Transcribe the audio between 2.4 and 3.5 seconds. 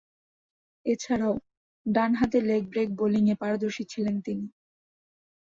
leg break বোলিংয়ে